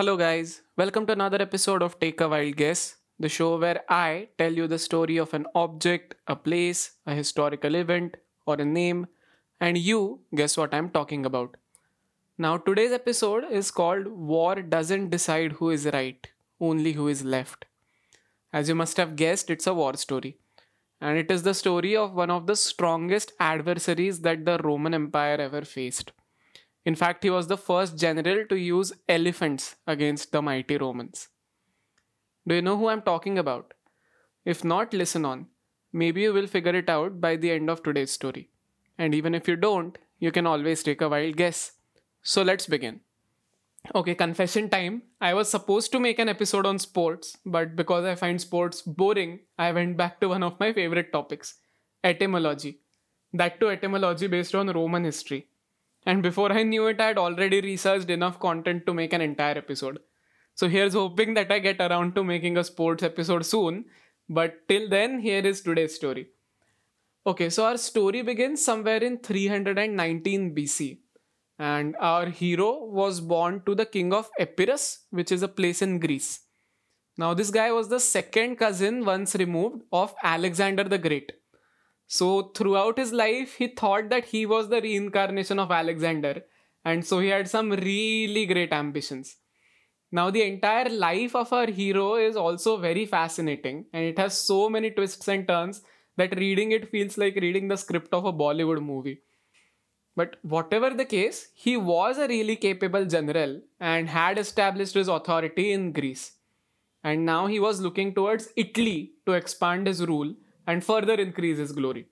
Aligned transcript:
Hello, 0.00 0.16
guys. 0.16 0.62
Welcome 0.78 1.04
to 1.08 1.12
another 1.12 1.42
episode 1.42 1.82
of 1.82 2.00
Take 2.00 2.22
a 2.22 2.26
Wild 2.26 2.56
Guess, 2.56 2.96
the 3.18 3.28
show 3.28 3.58
where 3.58 3.82
I 3.86 4.28
tell 4.38 4.50
you 4.50 4.66
the 4.66 4.78
story 4.78 5.18
of 5.18 5.34
an 5.34 5.44
object, 5.54 6.14
a 6.26 6.34
place, 6.34 6.92
a 7.04 7.14
historical 7.14 7.74
event, 7.74 8.16
or 8.46 8.54
a 8.54 8.64
name, 8.64 9.08
and 9.60 9.76
you 9.76 10.20
guess 10.34 10.56
what 10.56 10.72
I'm 10.72 10.88
talking 10.88 11.26
about. 11.26 11.58
Now, 12.38 12.56
today's 12.56 12.92
episode 12.92 13.44
is 13.50 13.70
called 13.70 14.06
War 14.06 14.62
Doesn't 14.62 15.10
Decide 15.10 15.52
Who 15.52 15.68
is 15.68 15.84
Right, 15.84 16.26
Only 16.58 16.94
Who 16.94 17.06
is 17.08 17.22
Left. 17.22 17.66
As 18.54 18.70
you 18.70 18.74
must 18.74 18.96
have 18.96 19.16
guessed, 19.16 19.50
it's 19.50 19.66
a 19.66 19.74
war 19.74 19.98
story. 19.98 20.38
And 20.98 21.18
it 21.18 21.30
is 21.30 21.42
the 21.42 21.52
story 21.52 21.94
of 21.94 22.14
one 22.14 22.30
of 22.30 22.46
the 22.46 22.56
strongest 22.56 23.34
adversaries 23.38 24.20
that 24.20 24.46
the 24.46 24.56
Roman 24.64 24.94
Empire 24.94 25.36
ever 25.38 25.60
faced. 25.60 26.12
In 26.84 26.94
fact, 26.94 27.24
he 27.24 27.30
was 27.30 27.46
the 27.46 27.58
first 27.58 27.98
general 27.98 28.46
to 28.46 28.56
use 28.56 28.92
elephants 29.08 29.76
against 29.86 30.32
the 30.32 30.42
mighty 30.42 30.76
Romans. 30.76 31.28
Do 32.46 32.54
you 32.54 32.62
know 32.62 32.76
who 32.76 32.88
I'm 32.88 33.02
talking 33.02 33.38
about? 33.38 33.74
If 34.44 34.64
not, 34.64 34.94
listen 34.94 35.24
on. 35.24 35.46
Maybe 35.92 36.22
you 36.22 36.32
will 36.32 36.46
figure 36.46 36.74
it 36.74 36.88
out 36.88 37.20
by 37.20 37.36
the 37.36 37.50
end 37.50 37.68
of 37.68 37.82
today's 37.82 38.12
story. 38.12 38.50
And 38.98 39.14
even 39.14 39.34
if 39.34 39.48
you 39.48 39.56
don't, 39.56 39.98
you 40.18 40.32
can 40.32 40.46
always 40.46 40.82
take 40.82 41.00
a 41.00 41.08
wild 41.08 41.36
guess. 41.36 41.72
So 42.22 42.42
let's 42.42 42.66
begin. 42.66 43.00
Okay, 43.94 44.14
confession 44.14 44.68
time. 44.68 45.02
I 45.20 45.34
was 45.34 45.50
supposed 45.50 45.92
to 45.92 46.00
make 46.00 46.18
an 46.18 46.28
episode 46.28 46.66
on 46.66 46.78
sports, 46.78 47.36
but 47.46 47.76
because 47.76 48.04
I 48.04 48.14
find 48.14 48.40
sports 48.40 48.82
boring, 48.82 49.40
I 49.58 49.72
went 49.72 49.96
back 49.96 50.20
to 50.20 50.28
one 50.28 50.42
of 50.42 50.60
my 50.60 50.72
favorite 50.72 51.12
topics 51.12 51.56
etymology. 52.02 52.80
That 53.34 53.60
too, 53.60 53.68
etymology 53.70 54.26
based 54.26 54.54
on 54.54 54.68
Roman 54.68 55.04
history. 55.04 55.49
And 56.06 56.22
before 56.22 56.52
I 56.52 56.62
knew 56.62 56.86
it, 56.86 57.00
I 57.00 57.08
had 57.08 57.18
already 57.18 57.60
researched 57.60 58.10
enough 58.10 58.40
content 58.40 58.86
to 58.86 58.94
make 58.94 59.12
an 59.12 59.20
entire 59.20 59.58
episode. 59.58 59.98
So 60.54 60.68
here's 60.68 60.94
hoping 60.94 61.34
that 61.34 61.52
I 61.52 61.58
get 61.58 61.80
around 61.80 62.14
to 62.14 62.24
making 62.24 62.56
a 62.56 62.64
sports 62.64 63.02
episode 63.02 63.44
soon. 63.46 63.86
But 64.28 64.68
till 64.68 64.88
then, 64.88 65.20
here 65.20 65.44
is 65.44 65.60
today's 65.60 65.94
story. 65.94 66.28
Okay, 67.26 67.50
so 67.50 67.66
our 67.66 67.76
story 67.76 68.22
begins 68.22 68.64
somewhere 68.64 69.02
in 69.02 69.18
319 69.18 70.54
BC 70.54 70.98
and 71.58 71.94
our 72.00 72.26
hero 72.30 72.84
was 72.84 73.20
born 73.20 73.62
to 73.66 73.74
the 73.74 73.84
king 73.84 74.14
of 74.14 74.30
Epirus, 74.38 75.04
which 75.10 75.30
is 75.30 75.42
a 75.42 75.48
place 75.48 75.82
in 75.82 75.98
Greece. 75.98 76.40
Now, 77.18 77.34
this 77.34 77.50
guy 77.50 77.70
was 77.70 77.88
the 77.88 78.00
second 78.00 78.56
cousin 78.56 79.04
once 79.04 79.34
removed 79.34 79.82
of 79.92 80.14
Alexander 80.22 80.84
the 80.84 80.96
Great. 80.96 81.32
So, 82.12 82.50
throughout 82.56 82.98
his 82.98 83.12
life, 83.12 83.54
he 83.54 83.68
thought 83.68 84.08
that 84.08 84.24
he 84.24 84.44
was 84.44 84.68
the 84.68 84.80
reincarnation 84.82 85.60
of 85.60 85.70
Alexander, 85.70 86.42
and 86.84 87.06
so 87.06 87.20
he 87.20 87.28
had 87.28 87.48
some 87.48 87.70
really 87.70 88.46
great 88.46 88.72
ambitions. 88.72 89.36
Now, 90.10 90.28
the 90.30 90.42
entire 90.42 90.88
life 90.88 91.36
of 91.36 91.52
our 91.52 91.68
hero 91.68 92.16
is 92.16 92.34
also 92.34 92.78
very 92.78 93.06
fascinating, 93.06 93.84
and 93.92 94.02
it 94.02 94.18
has 94.18 94.36
so 94.36 94.68
many 94.68 94.90
twists 94.90 95.28
and 95.28 95.46
turns 95.46 95.82
that 96.16 96.36
reading 96.36 96.72
it 96.72 96.90
feels 96.90 97.16
like 97.16 97.36
reading 97.36 97.68
the 97.68 97.76
script 97.76 98.12
of 98.12 98.24
a 98.24 98.32
Bollywood 98.32 98.82
movie. 98.82 99.20
But 100.16 100.34
whatever 100.42 100.90
the 100.90 101.04
case, 101.04 101.50
he 101.54 101.76
was 101.76 102.18
a 102.18 102.26
really 102.26 102.56
capable 102.56 103.04
general 103.04 103.60
and 103.78 104.08
had 104.08 104.36
established 104.36 104.94
his 104.94 105.06
authority 105.06 105.70
in 105.70 105.92
Greece. 105.92 106.32
And 107.04 107.24
now 107.24 107.46
he 107.46 107.60
was 107.60 107.80
looking 107.80 108.14
towards 108.14 108.52
Italy 108.56 109.12
to 109.26 109.34
expand 109.34 109.86
his 109.86 110.04
rule 110.04 110.34
and 110.70 110.84
further 110.90 111.14
increase 111.26 111.58
his 111.58 111.72
glory. 111.72 112.06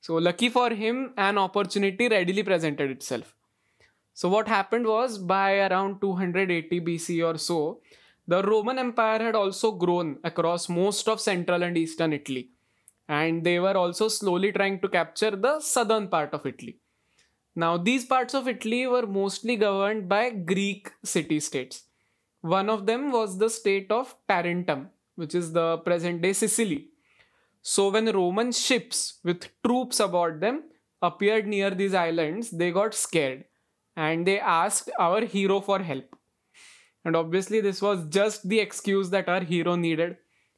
So, 0.00 0.14
lucky 0.14 0.48
for 0.48 0.70
him, 0.70 1.12
an 1.16 1.38
opportunity 1.38 2.08
readily 2.08 2.42
presented 2.42 2.90
itself. 2.90 3.34
So, 4.14 4.28
what 4.28 4.48
happened 4.48 4.86
was 4.86 5.18
by 5.18 5.58
around 5.66 6.00
280 6.00 6.80
BC 6.80 7.22
or 7.26 7.36
so, 7.38 7.80
the 8.26 8.42
Roman 8.42 8.78
Empire 8.78 9.18
had 9.18 9.34
also 9.34 9.72
grown 9.72 10.18
across 10.24 10.68
most 10.68 11.08
of 11.08 11.20
central 11.20 11.62
and 11.62 11.76
eastern 11.76 12.12
Italy. 12.12 12.50
And 13.08 13.42
they 13.44 13.58
were 13.58 13.76
also 13.76 14.08
slowly 14.08 14.52
trying 14.52 14.80
to 14.82 14.88
capture 14.88 15.32
the 15.32 15.58
southern 15.60 16.06
part 16.08 16.32
of 16.32 16.46
Italy. 16.46 16.78
Now, 17.56 17.76
these 17.76 18.04
parts 18.04 18.34
of 18.34 18.46
Italy 18.46 18.86
were 18.86 19.06
mostly 19.06 19.56
governed 19.56 20.08
by 20.08 20.30
Greek 20.30 20.92
city 21.02 21.40
states. 21.40 21.82
One 22.40 22.70
of 22.70 22.86
them 22.86 23.10
was 23.10 23.36
the 23.38 23.50
state 23.50 23.90
of 23.90 24.14
Tarentum, 24.28 24.88
which 25.16 25.34
is 25.34 25.52
the 25.52 25.78
present 25.78 26.22
day 26.22 26.32
Sicily. 26.32 26.89
So, 27.62 27.90
when 27.90 28.06
Roman 28.06 28.52
ships 28.52 29.20
with 29.22 29.48
troops 29.64 30.00
aboard 30.00 30.40
them 30.40 30.64
appeared 31.02 31.46
near 31.46 31.70
these 31.70 31.94
islands, 31.94 32.50
they 32.50 32.70
got 32.70 32.94
scared 32.94 33.44
and 33.96 34.26
they 34.26 34.40
asked 34.40 34.90
our 34.98 35.24
hero 35.24 35.60
for 35.60 35.78
help. 35.80 36.16
And 37.04 37.16
obviously, 37.16 37.60
this 37.60 37.80
was 37.82 38.06
just 38.08 38.48
the 38.48 38.60
excuse 38.60 39.10
that 39.10 39.28
our 39.28 39.42
hero 39.42 39.74
needed. 39.74 40.16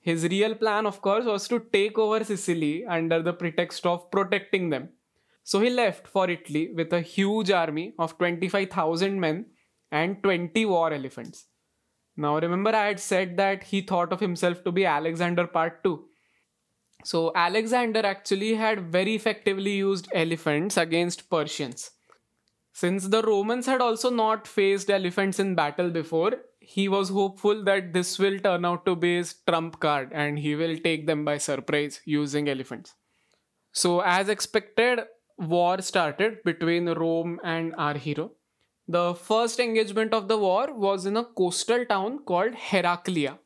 His 0.00 0.24
real 0.24 0.54
plan, 0.54 0.86
of 0.86 1.00
course, 1.00 1.24
was 1.24 1.48
to 1.48 1.60
take 1.72 1.98
over 1.98 2.22
Sicily 2.24 2.84
under 2.84 3.22
the 3.22 3.32
pretext 3.32 3.86
of 3.86 4.10
protecting 4.10 4.70
them. 4.70 4.90
So 5.44 5.60
he 5.60 5.70
left 5.70 6.06
for 6.06 6.28
Italy 6.28 6.72
with 6.74 6.92
a 6.92 7.00
huge 7.00 7.50
army 7.50 7.94
of 7.98 8.16
25,000 8.18 9.18
men 9.18 9.46
and 9.90 10.22
20 10.22 10.64
war 10.66 10.92
elephants. 10.92 11.46
Now, 12.16 12.38
remember, 12.38 12.70
I 12.70 12.86
had 12.86 13.00
said 13.00 13.36
that 13.38 13.64
he 13.64 13.80
thought 13.80 14.12
of 14.12 14.20
himself 14.20 14.62
to 14.64 14.72
be 14.72 14.86
Alexander 14.86 15.46
Part 15.46 15.82
2. 15.84 16.04
So, 17.04 17.32
Alexander 17.34 18.04
actually 18.04 18.54
had 18.54 18.90
very 18.90 19.14
effectively 19.14 19.72
used 19.72 20.08
elephants 20.14 20.76
against 20.76 21.28
Persians. 21.30 21.90
Since 22.72 23.08
the 23.08 23.22
Romans 23.22 23.66
had 23.66 23.80
also 23.80 24.10
not 24.10 24.48
faced 24.48 24.90
elephants 24.90 25.38
in 25.38 25.54
battle 25.54 25.90
before, 25.90 26.32
he 26.60 26.88
was 26.88 27.10
hopeful 27.10 27.62
that 27.64 27.92
this 27.92 28.18
will 28.18 28.38
turn 28.38 28.64
out 28.64 28.84
to 28.86 28.96
be 28.96 29.16
his 29.16 29.34
trump 29.46 29.78
card 29.80 30.10
and 30.12 30.38
he 30.38 30.54
will 30.56 30.76
take 30.78 31.06
them 31.06 31.24
by 31.24 31.38
surprise 31.38 32.00
using 32.04 32.48
elephants. 32.48 32.94
So, 33.72 34.00
as 34.00 34.28
expected, 34.28 35.00
war 35.38 35.82
started 35.82 36.42
between 36.44 36.88
Rome 36.88 37.38
and 37.44 37.74
our 37.76 37.94
hero. 37.94 38.32
The 38.88 39.14
first 39.14 39.60
engagement 39.60 40.14
of 40.14 40.28
the 40.28 40.38
war 40.38 40.72
was 40.72 41.06
in 41.06 41.16
a 41.16 41.24
coastal 41.24 41.84
town 41.84 42.20
called 42.24 42.54
Heraclea. 42.54 43.38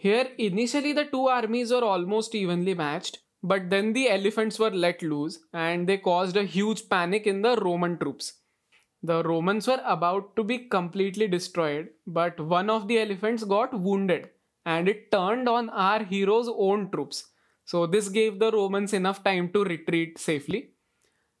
Here, 0.00 0.28
initially, 0.38 0.94
the 0.94 1.04
two 1.04 1.26
armies 1.28 1.70
were 1.70 1.84
almost 1.84 2.34
evenly 2.34 2.72
matched, 2.72 3.18
but 3.42 3.68
then 3.68 3.92
the 3.92 4.08
elephants 4.08 4.58
were 4.58 4.70
let 4.70 5.02
loose 5.02 5.40
and 5.52 5.86
they 5.86 5.98
caused 5.98 6.38
a 6.38 6.44
huge 6.44 6.88
panic 6.88 7.26
in 7.26 7.42
the 7.42 7.54
Roman 7.56 7.98
troops. 7.98 8.32
The 9.02 9.22
Romans 9.22 9.66
were 9.68 9.82
about 9.84 10.36
to 10.36 10.42
be 10.42 10.56
completely 10.76 11.28
destroyed, 11.28 11.90
but 12.06 12.40
one 12.40 12.70
of 12.70 12.88
the 12.88 12.98
elephants 12.98 13.44
got 13.44 13.78
wounded 13.78 14.30
and 14.64 14.88
it 14.88 15.12
turned 15.12 15.50
on 15.50 15.68
our 15.68 16.02
hero's 16.02 16.48
own 16.48 16.90
troops. 16.90 17.26
So, 17.66 17.86
this 17.86 18.08
gave 18.08 18.38
the 18.38 18.50
Romans 18.50 18.94
enough 18.94 19.22
time 19.22 19.52
to 19.52 19.64
retreat 19.64 20.18
safely. 20.18 20.70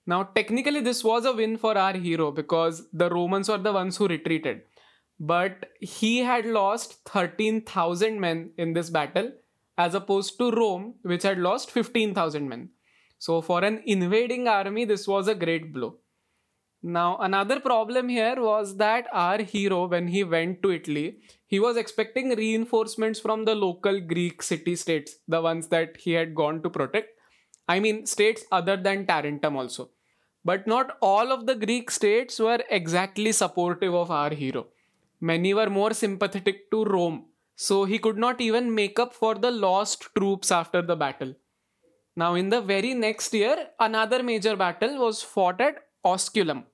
Now, 0.06 0.24
technically, 0.24 0.80
this 0.80 1.02
was 1.02 1.24
a 1.24 1.32
win 1.32 1.56
for 1.56 1.78
our 1.78 1.94
hero 1.94 2.30
because 2.30 2.90
the 2.92 3.08
Romans 3.08 3.48
were 3.48 3.56
the 3.56 3.72
ones 3.72 3.96
who 3.96 4.06
retreated. 4.06 4.64
But 5.20 5.66
he 5.80 6.18
had 6.20 6.46
lost 6.46 7.04
13,000 7.04 8.18
men 8.18 8.52
in 8.56 8.72
this 8.72 8.88
battle 8.88 9.32
as 9.76 9.94
opposed 9.94 10.38
to 10.38 10.50
Rome, 10.50 10.94
which 11.02 11.22
had 11.22 11.38
lost 11.38 11.70
15,000 11.70 12.48
men. 12.48 12.70
So, 13.18 13.42
for 13.42 13.62
an 13.62 13.82
invading 13.84 14.48
army, 14.48 14.86
this 14.86 15.06
was 15.06 15.28
a 15.28 15.34
great 15.34 15.74
blow. 15.74 15.98
Now, 16.82 17.18
another 17.18 17.60
problem 17.60 18.08
here 18.08 18.40
was 18.40 18.78
that 18.78 19.06
our 19.12 19.42
hero, 19.42 19.86
when 19.86 20.08
he 20.08 20.24
went 20.24 20.62
to 20.62 20.72
Italy, 20.72 21.18
he 21.46 21.60
was 21.60 21.76
expecting 21.76 22.34
reinforcements 22.34 23.20
from 23.20 23.44
the 23.44 23.54
local 23.54 24.00
Greek 24.00 24.42
city 24.42 24.74
states, 24.74 25.16
the 25.28 25.42
ones 25.42 25.68
that 25.68 25.98
he 25.98 26.12
had 26.12 26.34
gone 26.34 26.62
to 26.62 26.70
protect. 26.70 27.10
I 27.68 27.80
mean, 27.80 28.06
states 28.06 28.44
other 28.50 28.78
than 28.78 29.06
Tarentum 29.06 29.56
also. 29.56 29.90
But 30.42 30.66
not 30.66 30.96
all 31.02 31.30
of 31.30 31.44
the 31.46 31.54
Greek 31.54 31.90
states 31.90 32.38
were 32.38 32.64
exactly 32.70 33.32
supportive 33.32 33.94
of 33.94 34.10
our 34.10 34.30
hero. 34.30 34.68
Many 35.20 35.52
were 35.54 35.70
more 35.70 35.92
sympathetic 35.92 36.70
to 36.70 36.84
Rome, 36.84 37.26
so 37.54 37.84
he 37.84 37.98
could 37.98 38.18
not 38.18 38.40
even 38.40 38.74
make 38.74 38.98
up 38.98 39.12
for 39.14 39.34
the 39.34 39.50
lost 39.50 40.08
troops 40.16 40.50
after 40.50 40.82
the 40.82 40.96
battle. 40.96 41.34
Now, 42.16 42.34
in 42.34 42.48
the 42.48 42.60
very 42.60 42.94
next 42.94 43.32
year, 43.34 43.68
another 43.78 44.22
major 44.22 44.56
battle 44.56 44.98
was 44.98 45.22
fought 45.22 45.60
at 45.60 45.76
Asculum. 46.04 46.64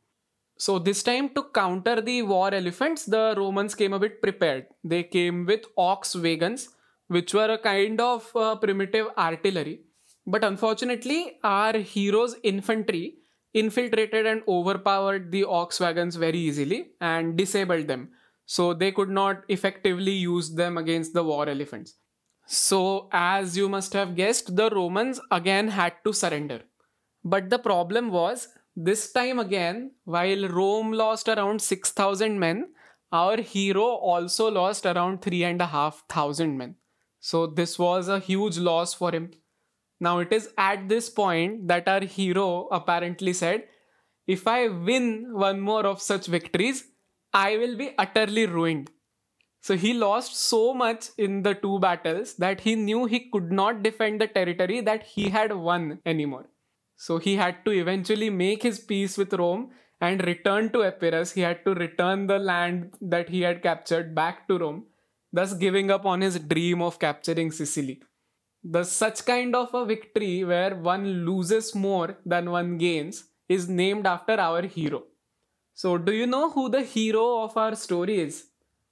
So, 0.58 0.78
this 0.78 1.02
time 1.02 1.28
to 1.30 1.44
counter 1.54 2.00
the 2.00 2.22
war 2.22 2.54
elephants, 2.54 3.04
the 3.04 3.34
Romans 3.36 3.74
came 3.74 3.92
a 3.92 3.98
bit 3.98 4.22
prepared. 4.22 4.66
They 4.82 5.02
came 5.02 5.44
with 5.44 5.66
ox 5.76 6.14
wagons, 6.16 6.70
which 7.08 7.34
were 7.34 7.50
a 7.50 7.58
kind 7.58 8.00
of 8.00 8.30
uh, 8.34 8.56
primitive 8.56 9.08
artillery. 9.18 9.80
But 10.26 10.44
unfortunately, 10.44 11.38
our 11.44 11.76
hero's 11.78 12.36
infantry 12.42 13.18
infiltrated 13.54 14.26
and 14.26 14.42
overpowered 14.48 15.30
the 15.30 15.44
ox 15.44 15.78
wagons 15.80 16.16
very 16.16 16.38
easily 16.38 16.92
and 17.00 17.36
disabled 17.36 17.86
them. 17.86 18.10
So 18.46 18.72
they 18.72 18.92
could 18.92 19.10
not 19.10 19.42
effectively 19.48 20.12
use 20.12 20.54
them 20.54 20.78
against 20.78 21.12
the 21.12 21.24
war 21.24 21.48
elephants. 21.48 21.94
So, 22.46 23.08
as 23.12 23.56
you 23.56 23.68
must 23.68 23.92
have 23.92 24.14
guessed, 24.14 24.54
the 24.54 24.70
Romans 24.70 25.20
again 25.32 25.68
had 25.68 25.94
to 26.04 26.12
surrender. 26.12 26.62
But 27.24 27.50
the 27.50 27.58
problem 27.58 28.10
was, 28.10 28.48
this 28.76 29.10
time 29.10 29.40
again, 29.40 29.92
while 30.04 30.48
Rome 30.48 30.92
lost 30.92 31.28
around 31.28 31.60
6,000 31.60 32.38
men, 32.38 32.68
our 33.10 33.40
hero 33.40 33.82
also 33.82 34.50
lost 34.50 34.86
around 34.86 35.22
three 35.22 35.42
and 35.42 35.60
a 35.60 35.66
half 35.66 36.04
thousand 36.08 36.56
men. 36.56 36.76
So 37.20 37.46
this 37.46 37.78
was 37.78 38.08
a 38.08 38.20
huge 38.20 38.58
loss 38.58 38.94
for 38.94 39.10
him. 39.12 39.30
Now 39.98 40.18
it 40.18 40.32
is 40.32 40.50
at 40.56 40.88
this 40.88 41.08
point 41.08 41.68
that 41.68 41.88
our 41.88 42.02
hero 42.04 42.68
apparently 42.70 43.32
said, 43.32 43.64
If 44.26 44.46
I 44.46 44.68
win 44.68 45.30
one 45.32 45.60
more 45.60 45.86
of 45.86 46.02
such 46.02 46.26
victories, 46.26 46.84
I 47.38 47.58
will 47.58 47.76
be 47.76 47.94
utterly 47.98 48.46
ruined. 48.46 48.90
So 49.60 49.76
he 49.76 49.92
lost 49.92 50.36
so 50.36 50.72
much 50.72 51.08
in 51.18 51.42
the 51.42 51.54
two 51.54 51.78
battles 51.78 52.34
that 52.36 52.60
he 52.60 52.76
knew 52.76 53.04
he 53.04 53.28
could 53.30 53.52
not 53.52 53.82
defend 53.82 54.22
the 54.22 54.26
territory 54.26 54.80
that 54.80 55.02
he 55.02 55.28
had 55.28 55.52
won 55.54 55.98
anymore. 56.06 56.46
So 56.96 57.18
he 57.18 57.36
had 57.36 57.62
to 57.66 57.72
eventually 57.72 58.30
make 58.30 58.62
his 58.62 58.78
peace 58.78 59.18
with 59.18 59.34
Rome 59.34 59.70
and 60.00 60.24
return 60.24 60.70
to 60.70 60.84
Epirus. 60.84 61.32
He 61.32 61.42
had 61.42 61.62
to 61.66 61.74
return 61.74 62.26
the 62.26 62.38
land 62.38 62.94
that 63.02 63.28
he 63.28 63.42
had 63.42 63.62
captured 63.62 64.14
back 64.14 64.48
to 64.48 64.58
Rome, 64.58 64.84
thus 65.30 65.52
giving 65.52 65.90
up 65.90 66.06
on 66.06 66.22
his 66.22 66.38
dream 66.38 66.80
of 66.80 66.98
capturing 66.98 67.50
Sicily. 67.50 68.00
The 68.64 68.84
such 68.84 69.26
kind 69.26 69.54
of 69.54 69.74
a 69.74 69.84
victory 69.84 70.42
where 70.42 70.74
one 70.74 71.26
loses 71.26 71.74
more 71.74 72.16
than 72.24 72.50
one 72.50 72.78
gains 72.78 73.24
is 73.46 73.68
named 73.68 74.06
after 74.06 74.40
our 74.40 74.62
hero. 74.62 75.02
So, 75.76 75.98
do 75.98 76.10
you 76.12 76.26
know 76.26 76.48
who 76.50 76.70
the 76.70 76.80
hero 76.80 77.42
of 77.42 77.54
our 77.58 77.74
story 77.74 78.18
is? 78.20 78.46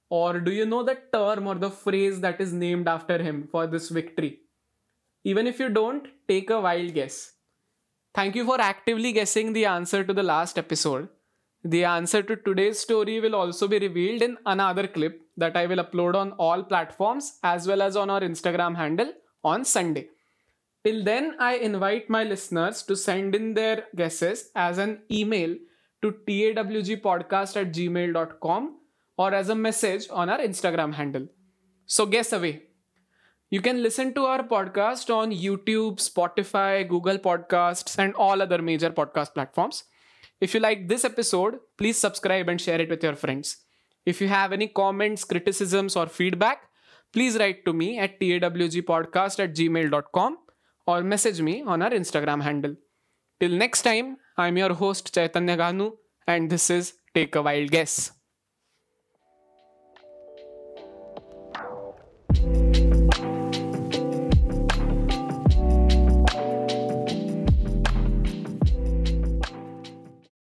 Or 0.07 0.39
do 0.39 0.51
you 0.51 0.67
know 0.67 0.83
the 0.83 0.99
term 1.11 1.47
or 1.47 1.55
the 1.55 1.71
phrase 1.71 2.21
that 2.21 2.39
is 2.39 2.53
named 2.53 2.87
after 2.87 3.17
him 3.17 3.47
for 3.51 3.65
this 3.65 3.89
victory? 3.89 4.41
Even 5.23 5.47
if 5.47 5.59
you 5.59 5.69
don't, 5.69 6.07
take 6.27 6.51
a 6.51 6.61
wild 6.61 6.93
guess. 6.93 7.31
Thank 8.13 8.35
you 8.35 8.45
for 8.45 8.61
actively 8.61 9.13
guessing 9.13 9.51
the 9.53 9.65
answer 9.65 10.03
to 10.03 10.13
the 10.13 10.21
last 10.21 10.59
episode. 10.59 11.09
The 11.63 11.85
answer 11.85 12.21
to 12.21 12.35
today's 12.35 12.79
story 12.79 13.19
will 13.19 13.33
also 13.33 13.67
be 13.67 13.79
revealed 13.79 14.21
in 14.21 14.37
another 14.45 14.87
clip 14.87 15.19
that 15.37 15.57
I 15.57 15.65
will 15.65 15.83
upload 15.83 16.13
on 16.13 16.33
all 16.33 16.61
platforms 16.61 17.39
as 17.41 17.67
well 17.67 17.81
as 17.81 17.97
on 17.97 18.11
our 18.11 18.21
Instagram 18.21 18.75
handle 18.75 19.11
on 19.43 19.65
Sunday. 19.65 20.09
Till 20.83 21.03
then, 21.03 21.35
I 21.39 21.55
invite 21.55 22.11
my 22.11 22.23
listeners 22.23 22.83
to 22.83 22.95
send 22.95 23.33
in 23.33 23.55
their 23.55 23.85
guesses 23.95 24.51
as 24.55 24.77
an 24.77 25.01
email 25.11 25.55
to 26.11 26.11
tawgpodcast 26.11 27.55
at 27.61 27.73
gmail.com 27.73 28.75
or 29.17 29.33
as 29.33 29.49
a 29.49 29.55
message 29.55 30.07
on 30.11 30.29
our 30.29 30.39
Instagram 30.39 30.93
handle. 30.93 31.27
So, 31.85 32.05
guess 32.05 32.33
away. 32.33 32.63
You 33.49 33.61
can 33.61 33.83
listen 33.83 34.13
to 34.15 34.25
our 34.25 34.43
podcast 34.43 35.13
on 35.15 35.31
YouTube, 35.31 35.97
Spotify, 35.97 36.87
Google 36.87 37.17
Podcasts, 37.17 37.97
and 37.99 38.13
all 38.15 38.41
other 38.41 38.61
major 38.61 38.89
podcast 38.89 39.33
platforms. 39.33 39.83
If 40.41 40.53
you 40.53 40.59
like 40.59 40.87
this 40.87 41.05
episode, 41.05 41.59
please 41.77 41.97
subscribe 41.97 42.49
and 42.49 42.59
share 42.59 42.81
it 42.81 42.89
with 42.89 43.03
your 43.03 43.15
friends. 43.15 43.57
If 44.05 44.19
you 44.19 44.27
have 44.27 44.51
any 44.51 44.67
comments, 44.67 45.23
criticisms, 45.23 45.95
or 45.95 46.07
feedback, 46.07 46.63
please 47.13 47.37
write 47.37 47.63
to 47.65 47.73
me 47.73 47.99
at 47.99 48.19
tawgpodcast 48.19 49.39
at 49.39 49.55
gmail.com 49.55 50.37
or 50.87 51.03
message 51.03 51.41
me 51.41 51.61
on 51.61 51.81
our 51.81 51.91
Instagram 51.91 52.41
handle. 52.41 52.75
Till 53.39 53.51
next 53.51 53.83
time, 53.83 54.17
I'm 54.37 54.57
your 54.57 54.73
host 54.73 55.13
Chaitanya 55.13 55.55
Ganu, 55.55 55.93
and 56.27 56.49
this 56.49 56.69
is 56.69 56.93
Take 57.13 57.35
a 57.35 57.41
Wild 57.41 57.71
Guess. 57.71 58.11